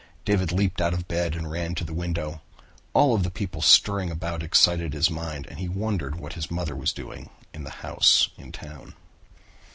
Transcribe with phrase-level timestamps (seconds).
[0.25, 2.41] David leaped out of bed and ran to a window.
[2.91, 6.75] All of the people stirring about excited his mind, and he wondered what his mother
[6.75, 8.95] was doing in the house in town.